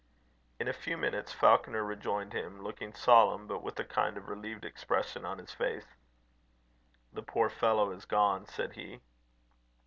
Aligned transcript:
In 0.59 0.67
a 0.67 0.73
few 0.73 0.97
minutes 0.97 1.31
Falconer 1.31 1.83
rejoined 1.83 2.33
him, 2.33 2.63
looking 2.63 2.91
solemn, 2.95 3.45
but 3.45 3.61
with 3.61 3.77
a 3.79 3.83
kind 3.83 4.17
of 4.17 4.29
relieved 4.29 4.65
expression 4.65 5.25
on 5.25 5.37
his 5.37 5.51
face. 5.51 5.95
"The 7.13 7.21
poor 7.21 7.51
fellow 7.51 7.91
is 7.91 8.05
gone," 8.05 8.47
said 8.47 8.73
he. 8.73 9.01